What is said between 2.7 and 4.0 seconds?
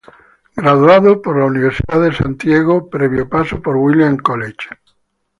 previo paso por el